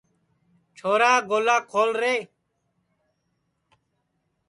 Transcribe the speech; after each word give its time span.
چھورا 0.77 1.13
گولا 1.29 1.57
کھول 1.69 1.89
رے 2.01 2.15